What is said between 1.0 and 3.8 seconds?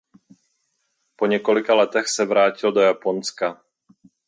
Po několika letech se vrátil do Japonska.